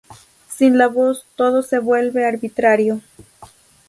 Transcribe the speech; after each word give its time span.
Sin 0.49 0.79
la 0.79 0.87
voz, 0.87 1.27
todo 1.35 1.61
se 1.61 1.77
vuelve 1.77 2.25
arbitrario. 2.25 3.01